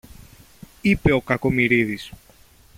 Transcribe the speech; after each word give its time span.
είπε 0.81 1.11
ο 1.11 1.21
Κακομοιρίδης 1.21 2.11